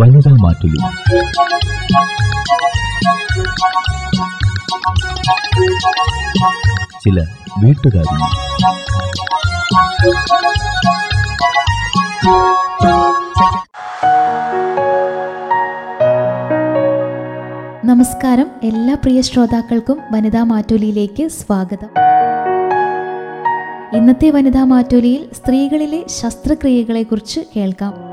വനിതാ 0.00 0.36
മാറ്റുലി. 0.40 0.78
ചില 7.04 7.26
വീട്ടുകാരി 7.64 8.14
നമസ്കാരം. 17.86 18.50
എല്ലാ 18.62 18.94
പ്രിയ 18.94 19.20
ശ്രോതാക്കൾക്കും 19.20 20.00
വനിതാ 20.12 20.42
മാറ്റോലിയിലേക്ക് 20.42 21.28
സ്വാഗതം. 21.28 21.88
ഇന്നത്തെ 23.96 24.30
വനിതാ 24.30 24.64
മാറ്റോലിയിൽ 24.64 25.28
സ്ത്രീകളിലെ 25.34 26.04
ശസ്ത്രക്രിയകളെക്കുറിച്ച് 26.08 27.40
കേൾക്കാം. 27.56 28.11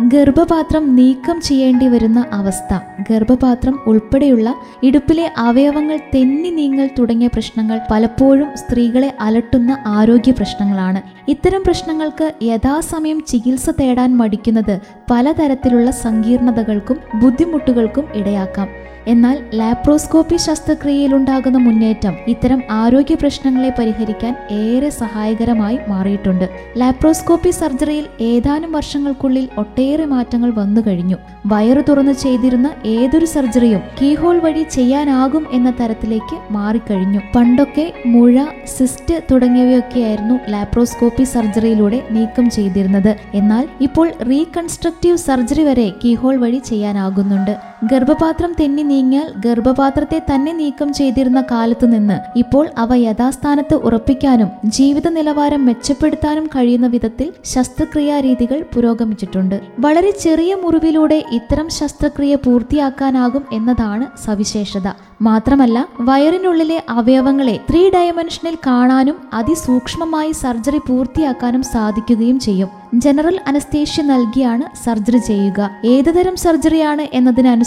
ഗർഭപാത്രം 0.00 0.96
നീക്കം 0.96 1.40
ചെയ്യേണ്ടി 1.40 1.88
വരുന്ന 1.88 2.24
അവസ്ഥ. 2.32 2.78
ഗർഭപാത്രം 3.10 3.78
ഉൾപ്പെടെയുള്ള 3.86 4.54
ഇടുപ്പിലെ 4.82 5.30
അവയവങ്ങൾ 5.38 5.96
തെന്നി 6.14 6.50
നീങ്ങൽ 6.50 6.90
തുടങ്ങിയ 6.98 7.26
പ്രശ്നങ്ങൾ 7.26 7.80
പലപ്പോഴും 7.90 8.56
സ്ത്രീകളെ 8.56 9.12
അലട്ടുന്ന 9.20 9.78
ആരോഗ്യ 9.86 10.32
പ്രശ്നങ്ങളാണ്. 10.32 11.02
ഇത്തരം 11.28 11.62
പ്രശ്നങ്ങൾക്ക് 11.66 12.32
യഥാസമയം 12.42 13.24
ചികിത്സ 13.28 13.70
തേടാൻ 13.70 14.16
മടിക്കുന്നത് 14.16 14.80
പലതരത്തിലുള്ള 15.10 15.90
സങ്കീർണതകൾക്കും 15.90 16.96
ബുദ്ധിമുട്ടുകൾക്കും 17.14 18.04
ഇടയാക്കാം. 18.14 18.68
എന്നാൽ 19.08 19.36
ലാപ്രോസ്കോപ്പി 19.54 20.36
ശസ്ത്രക്രിയയിലുണ്ടാകുന്ന 20.36 21.58
മുന്നേറ്റം 21.58 22.14
ഇത്തരം 22.28 22.62
ആരോഗ്യ 22.70 23.14
പ്രശ്നങ്ങളെ 23.14 23.72
പരിഹരിക്കാൻ 23.78 24.34
ഏറെ 24.50 24.90
സഹായകരമായി 24.90 25.78
മാറിയിട്ടുണ്ട്. 25.88 26.44
ലാപ്രോസ്കോപ്പി 26.76 27.50
സർജറിയിൽ 27.50 28.06
ഏതാനും 28.20 28.72
വർഷങ്ങൾക്കുള്ളിൽ 28.72 29.48
ഒട്ടേറെ 29.58 30.04
മാറ്റങ്ങൾ 30.04 30.50
വന്നു 30.50 30.80
കഴിഞ്ഞു. 30.86 31.16
വയറു 31.46 31.82
തുറന്ന് 31.88 32.12
ചെയ്തിരുന്ന 32.12 32.70
ഏതൊരു 32.86 33.24
സർജറിയും 33.24 33.80
കീഹോൾ 34.02 34.38
വഴി 34.38 34.64
ചെയ്യാനാകും 34.70 35.46
എന്ന 35.52 35.72
തരത്തിലേക്ക് 35.80 36.52
മാറിക്കഴിഞ്ഞു. 36.52 37.20
പണ്ടൊക്കെ 37.36 37.92
മുഴ 38.06 38.44
സിസ്റ്റ് 38.76 39.22
തുടങ്ങിയവയൊക്കെയായിരുന്നു 39.32 40.38
ലാപ്രോസ്കോപ്പി 40.48 41.24
സർജറിയിലൂടെ 41.24 42.02
നീക്കം 42.10 42.50
ചെയ്തിരുന്നത്. 42.50 43.16
എന്നാൽ 43.34 43.68
ഇപ്പോൾ 43.80 44.12
റീകൺസ്ട്രക്റ്റീവ് 44.30 45.16
സർജറി 45.16 45.62
വരെ 45.62 45.92
കീഹോൾ 46.04 46.36
വഴി 46.36 46.58
ചെയ്യാനാകുന്നുണ്ട്. 46.58 47.56
ഗർഭപാത്രം 47.82 48.54
തെന്നി 48.60 48.82
നീങ്ങിയാൽ 48.82 49.32
ഗർഭപാത്രത്തെ 49.36 50.22
തന്നെ 50.34 50.52
നീക്കം 50.52 50.92
ചെയ്തിരുന്ന 50.92 51.40
കാലത്തു 51.40 51.86
നിന്ന് 51.86 52.38
ഇപ്പോൾ 52.38 52.70
അവ 52.78 52.94
യഥാസ്ഥാനത്ത് 52.94 53.74
ഉറപ്പിക്കാനും 53.74 54.48
ജീവിത 54.64 55.08
നിലവാരം 55.08 55.66
മെച്ചപ്പെടുത്താനും 55.66 56.46
കഴിയുന്ന 56.46 56.86
വിധത്തിൽ 56.86 57.32
ശസ്ത്രക്രിയാരീതികൾ 57.44 58.64
പുരോഗമിച്ചിട്ടുണ്ട്. 58.74 59.60
വളരെ 59.80 60.10
ചെറിയ 60.10 60.54
മുറിവിലൂടെ 60.54 61.24
ഇത്തരം 61.32 61.68
ശസ്ത്രക്രിയ 61.68 62.34
പൂർത്തിയാക്കാനാകും 62.34 63.44
എന്നതാണ് 63.52 64.06
സവിശേഷത. 64.26 64.88
മാത്രമല്ല 65.22 65.88
വയറിനുള്ളിലെ 66.00 66.82
അവയവങ്ങളെ 66.88 67.60
ത്രീ 67.70 67.90
ഡയമെൻഷനിൽ 67.90 68.54
കാണാനും 68.66 69.16
അതിസൂക്ഷ്മമായി 69.32 70.32
സർജറി 70.32 70.78
പൂർത്തിയാക്കാനും 70.78 71.62
സാധിക്കുകയും 71.62 72.40
ചെയ്യും. 72.40 72.68
ജനറൽ 72.94 73.40
അനസ്തേഷ്യ 73.46 74.02
നൽകിയാണ് 74.02 74.84
സർജറി 74.84 75.18
ചെയ്യുക. 75.18 75.70
ഏതുതരം 75.84 76.36
സർജറിയാണ് 76.36 77.06
എന്നതിനനുസരിച്ച് 77.12 77.66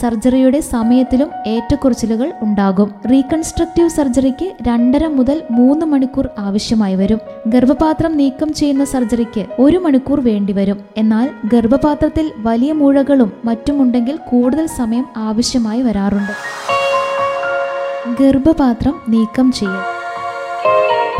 സർജറിയുടെ 0.00 0.60
സമയത്തിലും 0.60 1.28
ഏറ്റക്കുറച്ചിലുകൾ 1.46 2.32
ഉണ്ടാകും. 2.42 2.94
റീകൺസ്ട്രക്റ്റീവ് 3.10 3.88
സർജറിക്ക് 3.88 4.52
രണ്ടര 4.68 5.06
മുതൽ 5.06 5.42
മൂന്ന് 5.50 5.86
മണിക്കൂർ 5.86 6.28
ആവശ്യമായി 6.38 6.94
വരും. 6.94 7.20
ഗർഭപാത്രം 7.46 8.16
നീക്കം 8.16 8.52
ചെയ്യുന്ന 8.52 8.84
സർജറിക്ക് 8.84 9.46
ഒരു 9.58 9.76
മണിക്കൂർ 9.76 10.20
വേണ്ടിവരും 10.20 10.80
എന്നാൽ 10.96 11.30
ഗർഭപാത്രത്തിൽ 11.44 12.32
വലിയ 12.38 12.72
മുഴകളും 12.72 13.32
മറ്റുമുണ്ടെങ്കിൽ 13.44 14.16
കൂടുതൽ 14.16 14.66
സമയം 14.66 15.06
ആവശ്യമായി 15.16 15.82
വരാറുണ്ട്. 15.82 16.34
ഗർഭപാത്രം 18.22 18.94
നീക്കം 19.08 19.52
ചെയ്യൽ 19.52 19.99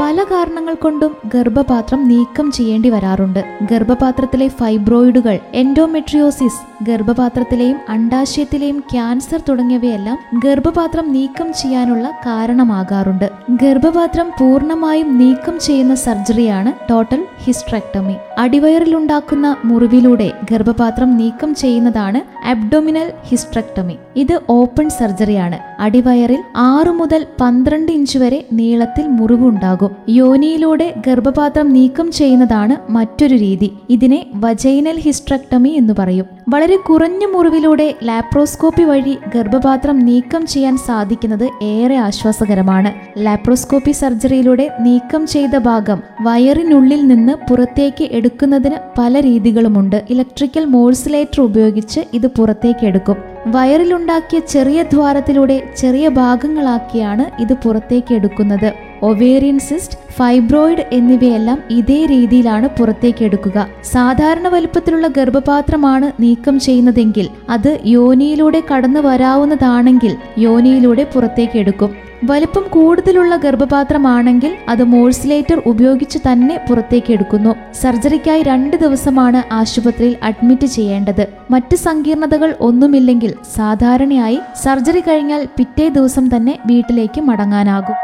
പല 0.00 0.24
കാരണങ്ങൾ 0.24 0.74
കൊണ്ടും 0.74 1.12
ഗർഭപാത്രം 1.34 2.08
നീക്കം 2.08 2.52
ചെയ്യേണ്ടി 2.52 2.90
വരാറുണ്ട്. 2.90 3.40
ഗർഭപാത്രത്തിലെ 3.62 4.48
ഫൈബ്രോയിഡുകൾ 4.48 5.38
എൻഡോമെട്രിയോസിസ് 5.52 6.60
ഗർഭപാത്രത്തിലെയും 6.82 7.78
അണ്ടാശയത്തിലെയും 7.88 8.78
ക്യാൻസർ 8.80 9.40
തുടങ്ങിയവയെല്ലാം 9.48 10.18
ഗർഭപാത്രം 10.44 11.12
നീക്കം 11.12 11.52
ചെയ്യാനുള്ള 11.52 12.10
കാരണമാകാറുണ്ട്. 12.26 13.30
ഗർഭപാത്രം 13.50 14.30
പൂർണമായും 14.38 15.18
നീക്കം 15.18 15.60
ചെയ്യുന്ന 15.60 15.94
സർജറിയാണ് 15.94 16.72
ടോട്ടൽ 16.90 17.26
ഹിസ്ട്രക്ടമി 17.44 18.16
അടിവയറിലുണ്ടാക്കുന്ന 18.38 19.56
മുറിവിലൂടെ 19.64 20.32
ഗർഭപാത്രം 20.52 21.16
നീക്കം 21.16 21.54
ചെയ്യുന്നതാണ് 21.54 22.22
അബ്ഡോമിനൽ 22.44 23.12
ഹിസ്ട്രക്ടമി. 23.28 23.96
ഇത് 24.16 24.40
ഓപ്പൺ 24.50 24.88
സർജറിയാണ്. 24.88 25.58
അടിവയറിൽ 25.80 26.38
ആറു 26.56 26.90
മുതൽ 26.90 27.26
പന്ത്രണ്ട് 27.40 27.92
ഇഞ്ച് 27.92 28.18
വരെ 28.18 28.46
നീളത്തിൽ 28.52 29.06
മുറിവുണ്ടാകും. 29.06 29.90
യോനിയിലൂടെ 30.08 30.94
ഗർഭപാത്രം 31.06 31.72
നീക്കം 31.72 32.12
ചെയ്യുന്നതാണ് 32.12 32.92
മറ്റൊരു 32.92 33.36
രീതി. 33.36 33.72
ഇതിനെ 33.90 34.26
വജൈനൽ 34.34 34.96
ഹിസ്ട്രക്ടമി 34.96 35.68
എന്ന് 35.68 35.94
പറയും. 35.98 36.26
വളരെ 36.48 36.76
കുറഞ്ഞ 36.76 37.24
മുറിവിലൂടെ 37.24 37.94
ലാപ്രോസ്കോപ്പി 38.04 38.82
വഴി 38.82 39.18
ഗർഭപാത്രം 39.34 39.98
നീക്കം 39.98 40.46
ചെയ്യാൻ 40.46 40.76
സാധിക്കുന്നത് 40.76 41.50
ഏറെ 41.62 41.96
ആശ്വാസകരമാണ്. 41.96 42.92
ലാപ്രോസ്കോപ്പി 43.18 43.90
സർജറിയിലൂടെ 43.90 44.70
നീക്കം 44.80 45.26
ചെയ്ത 45.26 45.58
ഭാഗം 45.58 46.02
വയറിനുള്ളിൽ 46.20 47.06
നിന്ന് 47.06 47.50
പുറത്തേക്ക് 47.50 48.08
എടുക്കുന്നതിന് 48.12 48.76
പല 48.98 49.20
രീതികളുമുണ്ട്. 49.20 50.04
ഇലക്ട്രിക്കൽ 50.10 50.64
മോഴ്സിലേറ്റർ 50.64 51.40
ഉപയോഗിച്ച് 51.40 52.00
ഇത് 52.14 52.29
പുറത്തേക്ക് 52.34 52.84
എടുക്കും 52.86 53.18
വയറിലുണ്ടാക്കിയ 53.54 54.38
ചെറിയ 54.48 54.80
ദ്വാരത്തിലൂടെ 54.82 55.56
ചെറിയ 55.76 56.06
ഭാഗങ്ങളാക്കിയാണ് 56.16 57.24
ഇത് 57.40 57.54
പുറത്തേക്ക് 57.62 58.12
എടുക്കുന്നത് 58.14 58.70
ഒവേറിയൻ 59.02 59.58
സിസ്റ്റ് 59.58 59.98
ഫൈബ്രോയിഡ് 60.10 60.84
എന്നിവയെല്ലാം 60.92 61.58
ഇതേ 61.70 61.98
രീതിയിലാണ് 62.06 62.66
പുറത്തേക്ക് 62.68 63.22
എടുക്കുക 63.24 63.58
സാധാരണ 63.92 64.48
വലുപ്പത്തിലുള്ള 64.48 65.08
ഗർഭപാത്രമാണ് 65.08 66.08
നീക്കം 66.20 66.58
ചെയ്യുന്നതെങ്കിൽ 66.58 67.26
അത് 67.50 67.72
യോനിയിലൂടെ 67.88 68.62
കടന്നു 68.70 69.00
വരാവുന്നതാണെങ്കിൽ 69.00 70.14
യോനിയിലൂടെ 70.38 71.06
പുറത്തേക്ക് 71.12 71.58
എടുക്കും 71.58 71.92
വലിപ്പം 72.24 72.64
കൂടുതലുള്ള 72.70 73.36
ഗർഭപാത്രമാണെങ്കിൽ 73.36 74.56
അത് 74.68 74.82
മോഴ്സിലേറ്റർ 74.84 75.62
ഉപയോഗിച്ച് 75.66 76.18
തന്നെ 76.18 76.60
പുറത്തേക്ക് 76.68 77.12
എടുക്കുന്നു. 77.12 77.54
സർജറിക്കായി 77.72 78.42
രണ്ട് 78.42 78.76
ദിവസമാണ് 78.76 79.54
ആശുപത്രിയിൽ 79.54 80.16
അഡ്മിറ്റ് 80.22 80.66
ചെയ്യേണ്ടത്. 80.66 81.26
മറ്റ് 81.50 81.76
സങ്കീർണതകൾ 81.76 82.54
ഒന്നുമില്ലെങ്കിൽ 82.60 83.34
സാധാരണയായി 83.56 84.40
സർജറി 84.62 85.00
കഴിഞ്ഞാൽ 85.00 85.48
പിറ്റേ 85.56 85.88
ദിവസം 85.88 86.36
തന്നെ 86.36 86.58
വീട്ടിലേക്ക് 86.66 87.20
മടങ്ങാനാകും. 87.20 87.98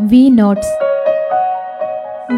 വി 0.00 0.28
നോട്ട്സ് 0.28 0.89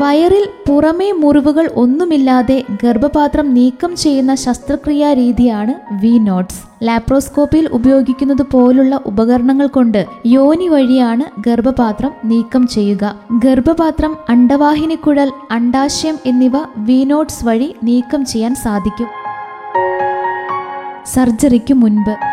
വയറിൽ 0.00 0.44
പുറമേ 0.66 1.12
മുറിവുകൾ 1.12 1.66
ഒന്നുമില്ലാതെ 1.74 2.64
ഗർഭപാത്രം 2.82 3.54
നീക്കം 3.54 3.96
ചെയ്യുന്ന 3.96 4.34
ശസ്ത്രക്രിയാ 4.34 5.12
രീതിയാണ് 5.12 5.74
വി 6.00 6.18
നോട്ട്സ് 6.18 6.60
ലാപ്രോസ്കോപ്പിയിൽ 6.82 7.66
ഉപയോഗിക്കുന്നത് 7.72 8.42
പോലുള്ള 8.42 9.00
ഉപകരണങ്ങൾ 9.06 9.66
കൊണ്ട് 9.66 10.06
യോനി 10.26 10.68
വഴിയാണ് 10.68 11.24
ഗർഭപാത്രം 11.40 12.12
നീക്കം 12.24 12.66
ചെയ്യുക. 12.66 13.14
ഗർഭപാത്രം 13.30 14.16
അണ്ടവാഹിനിക്കുഴൽ 14.28 15.32
അണ്ടാശയം 15.50 16.18
എന്നിവ 16.26 16.56
വി 16.76 17.04
നോട്ട്സ് 17.04 17.44
വഴി 17.44 17.74
നീക്കം 17.82 18.24
ചെയ്യാൻ 18.24 18.54
സാധിക്കും. 18.54 19.08
സർജറിക്ക് 21.04 21.74
മുൻപ് 21.74 22.31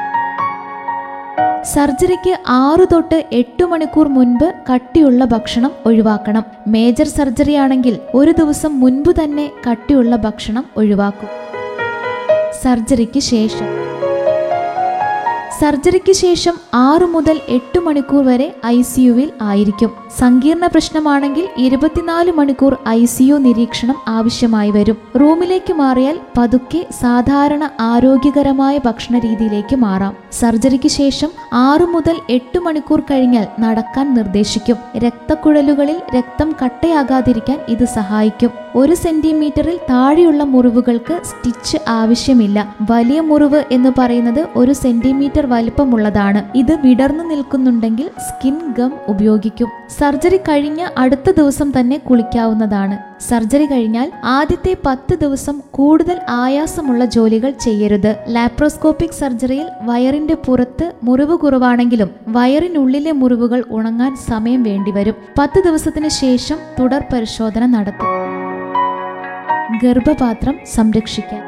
സർജറിക്ക് 1.64 2.40
ആറു 2.48 2.86
തൊട്ട് 2.86 3.26
എട്ട് 3.32 3.64
മണിക്കൂർ 3.64 4.08
മുൻപ് 4.08 4.54
കട്ടിയുള്ള 4.74 5.26
ഭക്ഷണം 5.26 5.72
ഒഴിവാക്കണം. 5.86 6.44
മേജർ 6.68 7.08
സർജറി 7.08 7.56
ആണെങ്കിൽ 7.56 8.00
ഒരു 8.16 8.32
ദിവസം 8.32 8.80
മുൻപ് 8.80 9.24
തന്നെ 9.24 9.52
കട്ടിയുള്ള 9.70 10.16
ഭക്ഷണം 10.16 10.66
ഒഴിവാക്കും. 10.78 11.30
സർജറിക്ക് 12.64 13.20
ശേഷം 13.20 13.79
സർജറിക്ക് 15.60 16.12
ശേഷം 16.12 16.56
ആറു 16.74 17.06
മുതൽ 17.06 17.38
എട്ട് 17.50 17.80
മണിക്കൂർ 17.80 18.26
വരെ 18.26 18.46
ഐ 18.66 18.82
സിയുവിൽ 18.82 19.30
ആയിരിക്കും. 19.42 19.92
സങ്കീർണ 20.20 20.66
പ്രശ്നമാണെങ്കിൽ 20.66 21.46
ഇരുപത്തിനാല് 21.58 22.32
മണിക്കൂർ 22.32 22.74
ഐ 22.90 23.06
സിയു 23.06 23.38
നിരീക്ഷണം 23.46 23.98
ആവശ്യമായി 24.08 24.72
വരും. 24.72 24.98
റൂമിലേക്ക് 25.22 25.74
മാറിയാൽ 25.74 26.20
പതുക്കെ 26.38 26.82
സാധാരണ 27.02 27.70
ആരോഗ്യകരമായ 27.80 28.78
ഭക്ഷണ 28.86 29.20
രീതിയിലേക്ക് 29.20 29.76
മാറാം. 29.76 30.16
സർജറിക്ക് 30.32 30.88
ശേഷം 30.88 31.30
ആറു 31.54 31.86
മുതൽ 31.96 32.16
എട്ട് 32.30 32.60
മണിക്കൂർ 32.60 33.02
കഴിഞ്ഞാൽ 33.12 33.48
നടക്കാൻ 33.60 34.14
നിർദ്ദേശിക്കും. 34.14 34.78
രക്തക്കുഴലുകളിൽ 34.98 36.00
രക്തം 36.18 36.56
കട്ടയാകാതിരിക്കാൻ 36.64 37.60
ഇത് 37.70 37.86
സഹായിക്കും. 37.98 38.52
ഒരു 38.76 38.96
സെന്റിമീറ്ററിൽ 38.96 39.80
താഴെയുള്ള 39.90 40.44
മുറിവുകൾക്ക് 40.44 41.20
സ്റ്റിച്ച് 41.26 41.78
ആവശ്യമില്ല. 41.88 42.76
വലിയ 42.92 43.20
മുറിവ് 43.20 43.64
എന്ന് 43.72 43.90
പറയുന്നത് 44.00 44.48
ഒരു 44.56 44.72
സെന്റിമീറ്റർ 44.72 45.46
വലിപ്പമുള്ളതാണ്. 45.46 46.44
ഇത് 46.56 46.78
വിടർന്നു 46.84 47.24
നിൽക്കുന്നുണ്ടെങ്കിൽ 47.24 48.08
സ്കിൻ 48.08 48.60
ഗം 48.80 48.92
ഉപയോഗിക്കും. 49.08 49.68
സർജറി 50.00 50.38
കഴിഞ്ഞ 50.38 50.88
അടുത്ത 50.98 51.32
ദിവസം 51.32 51.74
തന്നെ 51.80 51.98
കുളിക്കാവുന്നതാണ്. 51.98 52.98
സർജറി 53.30 53.66
കഴിഞ്ഞാൽ 53.66 54.12
ആദ്യത്തെ 54.24 54.78
പത്ത് 54.86 55.16
ദിവസം 55.20 55.62
കൂടുതൽ 55.72 56.20
ആയാസമുള്ള 56.30 57.06
ജോലികൾ 57.06 57.54
ചെയ്യരുത്. 57.62 58.16
ലാപ്രോസ്കോപ്പിക് 58.30 59.20
സർജറിയിൽ 59.20 59.66
വയറിന്റെ 59.82 60.34
പുറത്ത് 60.34 60.94
മുറിവ് 61.04 61.38
കുറവാണെങ്കിലും 61.38 62.10
വയറിനുള്ളിലെ 62.28 63.12
മുറിവുകൾ 63.12 63.64
ഉണങ്ങാൻ 63.72 64.16
സമയം 64.16 64.64
വേണ്ടിവരും. 64.64 65.14
പത്ത് 65.40 65.64
ദിവസത്തിന് 65.64 66.08
ശേഷം 66.08 66.58
തുടർ 66.80 67.04
പരിശോധന 67.14 67.66
നടത്തും. 67.66 68.49
ഗർഭപാത്രം 69.78 70.58
സംരക്ഷിക്കാൻ. 70.76 71.42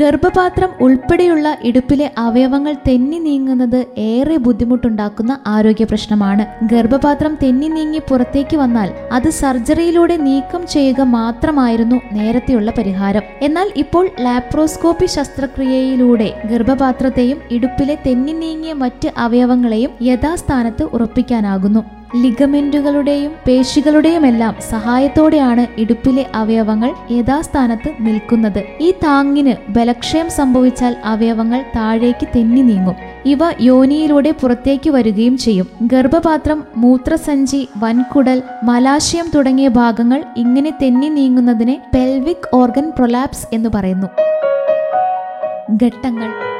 ഗർഭപാത്രം 0.00 0.70
ഉൾപ്പെടെയുള്ള 0.80 1.58
ഇടുപ്പിലെ 1.62 2.10
അവയവങ്ങൾ 2.18 2.74
തെന്നി 2.86 3.18
നീങ്ങുന്നത് 3.18 3.86
ഏറെ 3.98 4.36
ബുദ്ധിമുട്ടുണ്ടാക്കുന്ന 4.36 5.38
ആരോഗ്യ 5.46 5.84
പ്രശ്നമാണ്. 5.84 6.46
ഗർഭപാത്രം 6.62 7.38
തെന്നി 7.42 7.68
നീങ്ങി 7.68 7.98
പുറത്തേക്ക് 8.08 8.56
വന്നാൽ 8.56 8.92
അത് 9.12 9.28
സർജറിയിലൂടെ 9.28 10.16
നീക്കം 10.16 10.66
ചെയ്യുക 10.66 11.00
മാത്രമായിരുന്നു 11.00 12.00
നേരത്തെയുള്ള 12.12 12.70
പരിഹാരം. 12.70 13.22
എന്നാൽ 13.42 13.72
ഇപ്പോൾ 13.76 14.10
ലാപ്രോസ്കോപ്പി 14.20 15.06
ശസ്ത്രക്രിയയിലൂടെ 15.06 16.34
ഗർഭപാത്രത്തെയും 16.44 17.38
ഇടുപ്പിലെ 17.50 17.98
തെന്നി 18.06 18.32
നീങ്ങിയ 18.32 18.72
മറ്റ് 18.72 19.12
അവയവങ്ങളെയും 19.18 19.90
യഥാസ്ഥാനത്ത് 20.02 20.82
ഉറപ്പിക്കാനാകുന്നു. 20.82 22.01
ലിഗമെന്റുകളുടെയും 22.16 23.32
പേശികളുടെയുമെല്ലാം 23.48 24.56
സഹായത്തോടെയാണ് 24.70 25.66
ഇടുപ്പിലെ 25.80 26.26
അവയവങ്ങൾ 26.34 26.94
യഥാസ്ഥാനത്ത് 27.10 27.92
നിൽക്കുന്നത്. 28.00 28.64
ഈ 28.80 28.90
താങ്ങിന് 28.90 29.72
ബലക്ഷയം 29.72 30.30
സംഭവിച്ചാൽ 30.30 30.96
അവയവങ്ങൾ 31.04 31.64
താഴേക്ക് 31.76 32.28
തെന്നി 32.36 32.62
നീങ്ങും. 32.62 32.94
ഇവ 33.24 33.38
യോനിയിലൂടെ 33.60 34.30
പുറത്തേക്ക് 34.30 34.90
വരികയും 34.90 35.38
ചെയ്യും. 35.38 35.68
ഗർഭപാത്രം 35.82 36.64
മൂത്രസഞ്ചി 36.76 37.68
വൻകുടൽ 37.76 38.42
മലാശയം 38.62 39.24
തുടങ്ങിയ 39.34 39.68
ഭാഗങ്ങൾ 39.68 40.24
ഇങ്ങനെ 40.36 40.72
തെന്നി 40.82 41.08
നീങ്ങുന്നതിനെ 41.08 41.82
പെൽവിക് 41.94 42.56
ഓർഗൻ 42.56 42.92
പ്രൊലാപ്സ് 42.96 43.46
എന്ന് 43.52 43.68
പറയുന്നു. 43.74 44.06
ഘട്ടങ്ങൾ 45.84 46.51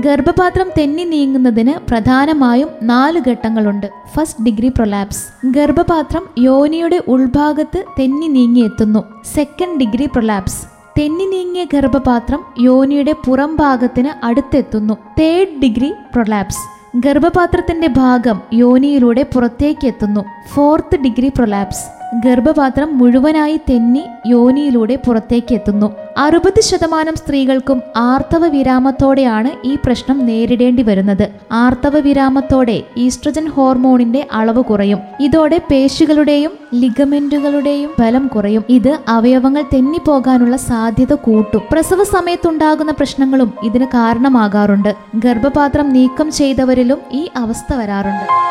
ഗർഭപാത്രം 0.00 0.68
തെന്നി 0.78 1.04
നീങ്ങുന്നതിന് 1.04 1.90
പ്രധാനമായും 1.90 2.68
നാല് 2.82 3.20
ഘട്ടങ്ങളുണ്ട്. 3.28 3.90
First 4.14 4.44
degree 4.44 4.68
prolapse. 4.68 5.46
ഗർഭപാത്രം 5.46 6.22
യോനിയുടെ 6.38 7.02
ഉൾഭാഗത്ത് 7.08 7.84
തെന്നി 7.98 8.26
നീങ്ങിയെത്തുന്നു. 8.26 9.04
Second 9.34 9.80
degree 9.80 10.06
prolapse. 10.06 10.66
തെന്നി 10.98 11.24
നീങ്ങിയ 11.24 11.64
ഗർഭപാത്രം 11.64 12.44
യോനിയുടെ 12.60 13.12
പുറം 13.12 13.56
ഭാഗത്തിന് 13.56 14.24
അടുത്തെത്തുന്നു. 14.24 14.94
Third 15.18 15.62
degree 15.62 15.92
prolapse. 16.12 16.58
ഗർഭപാത്രത്തിന്റെ 16.96 17.86
ഭാഗം 17.86 18.40
യോനിയിലൂടെ 18.52 19.22
പുറത്തേക്ക് 19.22 19.86
എത്തുന്നു. 19.86 20.24
Fourth 20.54 20.96
degree 20.96 21.28
prolapse. 21.28 22.01
ഗർഭപാത്രം 22.14 22.98
മുഴുവനായി 22.98 23.56
തെന്നി 23.56 24.02
യോനിയിലൂടെ 24.26 24.96
പുറത്തേക്ക് 24.96 25.54
എത്തുന്നു 25.54 25.92
അറുപത് 26.18 26.60
ശതമാനം 26.60 27.14
സ്ത്രീകൾക്കും 27.16 27.82
ആർത്തവ 27.96 28.46
വിരാമത്തോടെയാണ് 28.46 29.50
ഈ 29.64 29.74
പ്രശ്നം 29.74 30.26
നേരിടേണ്ടി 30.26 30.82
വരുന്നത്. 30.82 31.30
ആർത്തവ 31.52 31.98
വിരാമത്തോടെ 31.98 32.82
ഈസ്ട്രജൻ 32.96 33.46
ഹോർമോണിന്റെ 33.46 34.28
അളവ് 34.32 34.64
കുറയും. 34.64 34.98
ഇതോടെ 35.20 35.60
പേശികളുടെയും 35.70 36.50
ലിഗമെന്റുകളുടെയും 36.74 37.90
ബലം 38.00 38.26
കുറയും. 38.26 38.64
ഇത് 38.68 38.98
അവയവങ്ങൾ 39.08 39.62
തെന്നിപ്പോകാനുള്ള 39.62 40.56
സാധ്യത 40.56 41.14
കൂട്ടും. 41.14 41.62
പ്രസവ 41.72 42.02
സമയത്തുണ്ടാകുന്ന 42.02 42.92
പ്രശ്നങ്ങളും 42.92 43.52
ഇതിന് 43.64 43.84
കാരണമാകാറുണ്ട്. 43.84 44.94
ഗർഭപാത്രം 45.16 45.92
നീക്കം 45.92 46.32
ചെയ്തവരിലും 46.32 46.98
ഈ 47.12 47.28
അവസ്ഥ 47.36 47.74
വരാറുണ്ട്. 47.74 48.42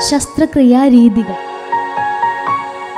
ശസ്ത്രക്രിയാ 0.00 0.88
രീതികൾ 0.88 1.43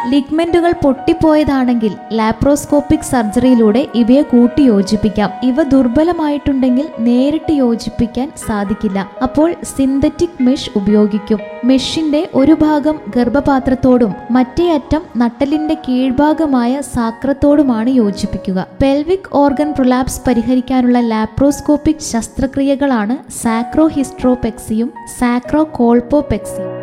ലിഗ്മെന്റുകൾ 0.05 0.73
പൊട്ടിപ്പോയതാണെങ്കിൽ 0.73 1.93
ലാപ്രോസ്കോപ്പിക് 2.13 3.09
സർജറിയിലൂടെ 3.11 3.87
ഇവയെ 3.95 4.23
കൂട്ടി 4.23 4.63
യോജിപ്പിക്കാം 4.63 5.31
ഇവ 5.43 5.63
ദുർബലമായിട്ടുണ്ടെങ്കിൽ 5.63 6.89
നേരിട്ട് 6.99 7.53
യോജിപ്പിക്കാൻ 7.53 8.33
സാധിക്കില്ല. 8.47 9.11
അപ്പോൾ 9.23 9.55
സിന്തറ്റിക് 9.77 10.43
മെഷ് 10.43 10.71
ഉപയോഗിക്കും. 10.77 11.41
മെഷിന്റെ 11.65 12.29
ഒരു 12.35 12.53
ഭാഗം 12.53 13.01
ഗർഭപാത്രത്തോടും 13.17 14.15
മറ്റേ 14.31 14.73
അറ്റം 14.73 15.03
നട്ടലിന്റെ 15.17 15.75
കീഴ്ഭാഗമായ 15.75 16.81
സാക്രത്തോടുമാണ് 16.81 17.91
യോജിപ്പിക്കുക. 17.91 18.67
പെൽവിക് 18.83 19.31
ഓർഗൻ 19.33 19.73
പ്രൊലാപ്സ് 19.73 20.21
പരിഹരിക്കാനുള്ള 20.27 21.01
ലാപ്രോസ്കോപ്പിക് 21.01 22.09
ശസ്ത്രക്രിയകളാണ് 22.13 23.17
സാക്രോ 23.33 23.87
ഹിസ്ട്രോപെക്സിയും 23.87 24.93
സാക്രോ 25.19 25.69
കോൾപോപെക്സിയും 25.73 26.76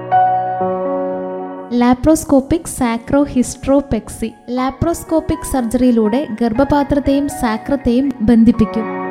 ലാപ്രോസ്കോപ്പിക് 1.81 2.71
സാക്രോ 2.77 3.23
ഹിസ്ട്രോപെക്സി 3.23 4.29
ലാപ്രോസ്കോപ്പിക് 4.57 5.47
സർജറിയിലൂടെ 5.51 6.27
ഗർഭപാത്രത്തെയും 6.41 7.29
സാക്രത്തെയും 7.41 8.07
ബന്ധിപ്പിക്കും. 8.21 9.02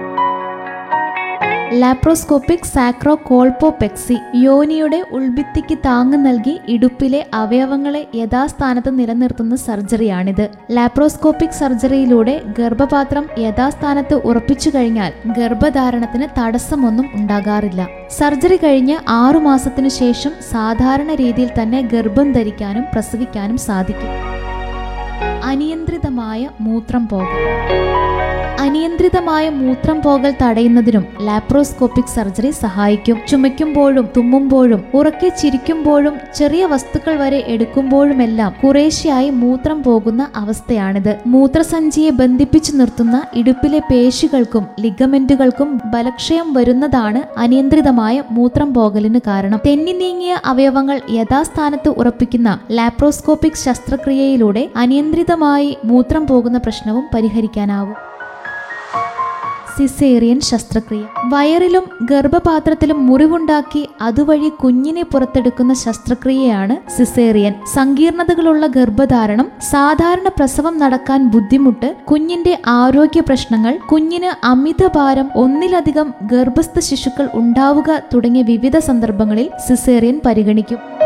ലാപ്രോസ്കോപ്പിക് 1.81 2.67
സാക്രോ 2.75 3.15
കോൾപോപെക്സി 3.15 4.17
യോനിയുടെ 4.35 5.05
ഉൾഭിത്തിക്ക് 5.11 5.79
താങ്ങ് 5.79 6.27
നൽകി 6.27 6.61
ഇടുപ്പിലെ 6.69 7.27
അവയവങ്ങളെ 7.35 8.09
യഥാസ്ഥാനത്ത് 8.15 8.99
നിലനിർത്തുന്ന 8.99 9.57
സർജറിയാണിത്. 9.57 10.49
ലാപ്രോസ്കോപ്പിക് 10.71 11.59
സർജറിയിലൂടെ 11.61 12.43
ഗർഭപാത്രം 12.59 13.27
യഥാസ്ഥാനത്ത് 13.39 14.15
ഉറപ്പിച്ചു 14.15 14.71
കഴിഞ്ഞാൽ 14.75 15.13
ഗർഭധാരണത്തിന് 15.27 16.29
തടസ്സമൊന്നും 16.41 17.09
ഉണ്ടാകാറില്ല. 17.15 17.89
സർജറി 18.11 18.57
കഴിഞ്ഞ് 18.57 18.99
ആറുമാസത്തിനു 19.09 19.89
ശേഷം 19.89 20.31
സാധാരണ 20.53 21.15
രീതിയിൽ 21.15 21.51
തന്നെ 21.63 21.83
ഗർഭം 21.83 22.33
ധരിക്കാനും 22.33 22.85
പ്രസവിക്കാനും 22.93 23.57
സാധിക്കും. 23.59 24.13
അനിയന്ത്രിതമായ 25.45 26.49
മൂത്രം 26.61 27.09
പോകൽ. 27.09 27.41
അനിയന്ത്രിതമായ 28.63 29.45
മൂത്രം 29.61 30.03
പോകൽ 30.03 30.33
തടയുന്നതിനും 30.43 31.05
ലാപ്രോസ്കോപ്പിക് 31.27 32.11
സർജറി 32.15 32.51
സഹായിക്കും. 32.51 33.17
ചുമയ്ക്കുമ്പോഴും 33.31 34.09
തുമ്മുമ്പോഴും 34.17 34.81
ഉറക്കെ 34.95 35.29
ചിരിക്കുമ്പോഴും 35.41 36.15
ചെറിയ 36.35 36.67
വസ്തുക്കൾ 36.73 37.15
വരെ 37.23 37.41
എടുക്കുമ്പോഴുമെല്ലാം 37.55 38.51
കുറേശ്ശെയായി 38.63 39.31
മൂത്രം 39.31 39.83
പോകുന്ന 39.83 40.27
അവസ്ഥയാണിത്. 40.37 41.11
മൂത്രസഞ്ചിയെ 41.27 42.11
ബന്ധിപ്പിച്ചു 42.11 42.75
നിർത്തുന്ന 42.77 43.23
ഇടുപ്പിലെ 43.35 43.81
പേശികൾക്കും 43.91 44.67
ലിഗമെന്റുകൾക്കും 44.81 45.81
ബലക്ഷയം 45.95 46.55
വരുന്നതാണ് 46.55 47.23
അനിയന്ത്രിതമായ 47.39 48.23
മൂത്രം 48.31 48.75
പോകലിന് 48.75 49.23
കാരണം. 49.27 49.61
തെന്നി 49.67 49.93
നീങ്ങിയ 49.93 50.37
അവയവങ്ങൾ 50.45 51.01
യഥാസ്ഥാനത്ത് 51.11 51.89
ഉറപ്പിക്കുന്ന 51.89 52.59
ലാപ്രോസ്കോപ്പിക് 52.71 53.63
ശസ്ത്രക്രിയയിലൂടെ 53.67 54.65
അനിയന്ത്രിതമായി 54.77 55.77
മൂത്രം 55.85 56.27
പോകുന്ന 56.27 56.59
പ്രശ്നവും 56.59 57.05
പരിഹരിക്കാനാവും. 57.15 58.12
സിസേറിയൻ 59.79 60.41
ശസ്ത്രക്രിയ. 60.41 61.03
വയറിലും 61.25 61.85
ഗർഭപാത്രത്തിലും 62.03 63.07
മുറിവുണ്ടാക്കി 63.07 63.89
അതുവഴി 64.01 64.49
കുഞ്ഞിനെ 64.49 65.03
പുറത്തെടുക്കുന്ന 65.03 65.75
ശസ്ത്രക്രിയയാണ് 65.75 66.77
സിസേറിയൻ. 66.97 67.55
സങ്കീർണതകളുള്ള 67.75 68.67
ഗർഭധാരണം 68.67 69.49
സാധാരണ 69.71 70.29
പ്രസവം 70.29 70.79
നടക്കാൻ 70.79 71.29
ബുദ്ധിമുട്ട് 71.29 71.97
കുഞ്ഞിന്റെ 72.11 72.59
ആരോഗ്യ 72.67 73.21
പ്രശ്നങ്ങൾ 73.21 73.79
കുഞ്ഞിന് 73.93 74.47
അമിതഭാരം 74.47 75.31
ഒന്നിലധികം 75.37 76.15
ഗർഭസ്ഥ 76.23 76.79
ശിശുക്കൾ 76.79 77.29
ഉണ്ടാവുക 77.35 78.03
തുടങ്ങിയ 78.15 78.43
വിവിധ 78.43 78.79
സന്ദർഭങ്ങളിൽ 78.79 79.51
സിസേറിയൻ 79.69 80.21
പരിഗണിക്കും. 80.27 81.02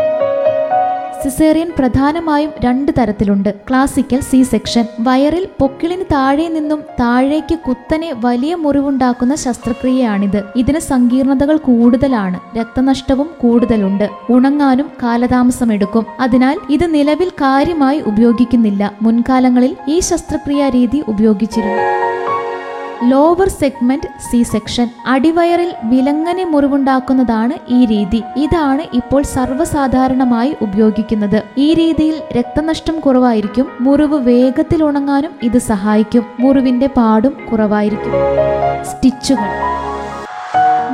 സിസേറിയൻ 1.27 1.71
പ്രധാനമായും 1.79 2.51
രണ്ട് 2.65 2.91
തരത്തിലുണ്ട്. 2.97 3.53
Classical 3.69 4.19
C 4.19 4.43
section. 4.43 4.85
വയറിൽ 4.99 5.47
പൊക്കിളിന് 5.59 6.03
താഴെ 6.11 6.47
നിന്നും 6.47 6.83
താഴേക്ക് 6.99 7.59
കുത്തനെ 7.59 8.13
വലിയ 8.25 8.55
മുറിവുണ്ടാക്കുന്ന 8.55 9.35
ശസ്ത്രക്രിയയാണിത്. 9.35 10.43
ഇതിന് 10.55 10.79
സങ്കീർണതകൾ 10.79 11.57
കൂടുതലാണ്. 11.57 12.39
രക്തനഷ്ടവും 12.57 13.29
കൂടുതലുണ്ട്. 13.41 14.09
ഉണങ്ങാനും 14.29 14.89
കാലതാമസം 15.03 15.73
എടുക്കും 15.73 16.05
അതിനാൽ 16.19 16.57
ഇത് 16.69 16.93
നിലവിൽ 16.93 17.29
കാര്യമായി 17.29 17.99
ഉപയോഗിക്കുന്നില്ല. 17.99 18.93
മുൻകാലങ്ങളിൽ 19.01 19.75
ഈ 19.87 19.99
ശസ്ത്രക്രിയാ 19.99 20.69
രീതി 20.69 21.03
ഉപയോഗിച്ചിരുന്നു. 21.07 21.81
ലോവർ 23.03 23.49
സെഗ്മെന്റ് 23.49 24.07
സി 24.31 24.43
സെക്ഷൻ 24.43 24.89
അടിവയറിൽ 25.07 25.73
വിലങ്ങനെ 25.83 26.45
മുറിവുണ്ടാക്കുന്നതാണ് 26.45 27.53
ഈ 27.69 27.85
രീതി. 27.85 28.23
ഇതാണ് 28.37 28.81
ഇപ്പോൾ 28.93 29.23
സർവസാധാരണമായി 29.23 30.55
ഉപയോഗിക്കുന്നത്. 30.61 31.43
ഈ 31.57 31.73
രീതിയിൽ 31.73 32.21
രക്തനഷ്ടം 32.37 32.99
കുറവായിരിക്കും. 32.99 33.67
മുറിവ് 33.81 34.15
വേഗത്തിൽ 34.15 34.83
ഉണങ്ങാനും 34.83 35.31
ഇത് 35.43 35.57
സഹായിക്കും. 35.57 36.25
മുറിവിന്റെ 36.39 36.87
പാടും 36.87 37.37
കുറവായിരിക്കും. 37.51 38.13
സ്റ്റിച്ചുകൾ. 38.85 39.49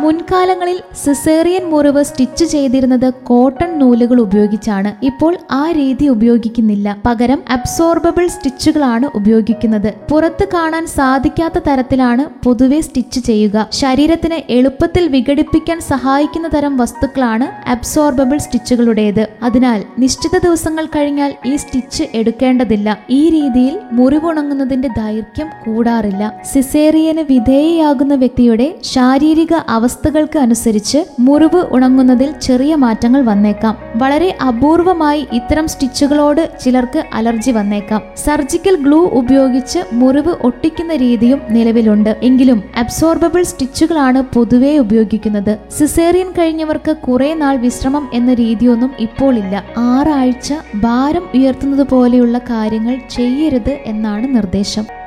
മുൻകാലങ്ങളിൽ 0.04 0.80
സിസേറിയൻ 1.04 1.70
മുറിവ് 1.70 2.04
സ്റ്റിച്ച് 2.04 2.46
ചെയ്തിരുന്നത് 2.46 3.14
കോട്ടൺ 3.14 3.80
നൂലുകൾ 3.80 4.22
ഉപയോഗിച്ചാണ്. 4.22 5.06
ഇപ്പോൾ 5.06 5.38
ആ 5.52 5.72
രീതി 5.72 6.08
ഉപയോഗിക്കുന്നില്ല. 6.08 6.98
പകരം 7.06 7.44
അബ്സോർബിൾ 7.50 8.28
സ്റ്റിച്ചുകളാണ് 8.28 9.10
ഉപയോഗിക്കുന്നത്. 9.16 9.94
പുറത്ത് 10.12 10.48
കാണാൻ 10.54 10.88
സാധിക്കാത്ത 10.88 11.60
തരത്തിലാണ് 11.68 12.26
പൊതുവെ 12.44 12.82
സ്റ്റിച്ച് 12.82 13.20
ചെയ്യുക. 13.20 13.68
ശരീരത്തിന് 13.74 14.52
എളുപ്പത്തിൽ 14.52 15.08
വിഘടിപ്പിക്കാൻ 15.08 15.82
സഹായിക്കുന്ന 15.82 16.48
തരം 16.48 16.78
വസ്തുക്കളാണ് 16.78 17.70
അബ്സോർബിൾ 17.70 18.38
സ്റ്റിച്ചുകളുടേത്. 18.38 19.28
അതിനാൽ 19.44 19.84
നിശ്ചിത 20.00 20.38
ദിവസങ്ങൾ 20.38 20.86
കഴിഞ്ഞാൽ 20.86 21.34
ഈ 21.46 21.56
സ്റ്റിച്ച് 21.56 22.04
എടുക്കേണ്ടതില്ല. 22.16 22.98
ഈ 23.10 23.30
രീതിയിൽ 23.30 23.80
മുറിവുണങ്ങുന്നതിന്റെ 23.92 24.88
ദൈർഘ്യം 24.88 25.48
കൂടാറില്ല. 25.66 26.42
സിസേറിയന് 26.54 27.22
വിധേയയാകുന്ന 27.30 28.16
വ്യക്തിയുടെ 28.16 28.76
ശാരീരിക 28.84 29.54
അവസ്ഥകൾക്ക് 29.94 30.40
അനുസരിച്ച് 30.40 31.00
മുറിവ് 31.20 31.64
ഉണങ്ങുന്നതിൽ 31.72 32.32
ചെറിയ 32.42 32.76
മാറ്റങ്ങൾ 32.76 33.22
വന്നേക്കാം. 33.22 33.78
വളരെ 33.96 34.38
അപൂർവമായി 34.48 35.28
ഇത്തരം 35.34 35.68
സ്റ്റിച്ചുകളോട് 35.68 36.50
ചിലർക്ക് 36.62 37.04
അലർജി 37.14 37.52
വന്നേക്കാം. 37.52 38.02
സർജിക്കൽ 38.16 38.76
ഗ്ലൂ 38.76 39.10
ഉപയോഗിച്ച് 39.10 39.80
മുറിവ് 39.94 40.34
ഒട്ടിക്കുന്ന 40.42 40.96
രീതിയും 40.96 41.42
നിലവിലുണ്ട്. 41.50 42.18
എങ്കിലും 42.24 42.64
അബ്സോർബബിൾ 42.78 43.44
സ്റ്റിച്ചുകളാണ് 43.44 44.22
പൊതുവെ 44.22 44.78
ഉപയോഗിക്കുന്നത്. 44.78 45.58
സിസേറിയൻ 45.78 46.32
കഴിഞ്ഞവർക്ക് 46.32 46.98
കുറെ 46.98 47.34
നാൾ 47.34 47.56
വിശ്രമം 47.58 48.10
എന്ന 48.14 48.34
രീതിയൊന്നും 48.34 48.92
ഇപ്പോൾ 49.00 49.36
ഇല്ല. 49.38 49.64
ആറാഴ്ച 49.78 50.54
ഭാരം 50.76 51.28
ഉയർത്തുന്നത് 51.36 51.88
പോലെയുള്ള 51.88 52.38
കാര്യങ്ങൾ 52.38 52.98
ചെയ്യരുത് 53.10 53.78
എന്നാണ് 53.86 54.36
നിർദ്ദേശം. 54.36 55.03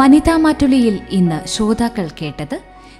വനിതാ 0.00 0.36
മാറ്റുലിയിൽ 0.36 1.00
ഇന്ന് 1.10 1.48
ശ്രോതാക്കൾ 1.48 2.08
കേട്ടത് 2.22 2.56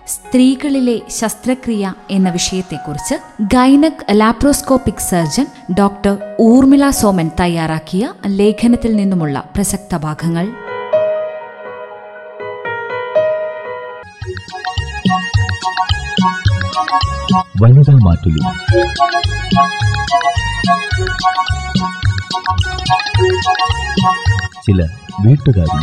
സ്ത്രീകളിലെ 0.06 1.00
ശസ്ത്രക്രിയ 1.10 1.94
എന്ന 2.10 2.30
വിഷയത്തെക്കുറിച്ച് 2.30 3.16
gynaec 3.54 4.04
laparoscopic 4.12 5.06
surgeon 5.10 5.46
doctor 5.78 6.14
Urmila 6.40 6.90
Soman 6.90 7.30
തയ്യാറാക്കിയ 7.40 8.12
ലേഖനത്തിൽ 8.26 8.96
നിന്നുമുള്ള 8.96 9.44
പ്രസക്ത 9.54 9.96
ഭാഗങ്ങൾ. 9.96 10.48
വനിതാ 17.62 17.94
മാറ്റുലി 18.06 18.42
ചില 24.64 24.80
വീട്ടുകാരി 25.24 25.78